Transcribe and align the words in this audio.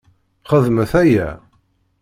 Xedmet 0.49 0.93
aya! 1.01 1.27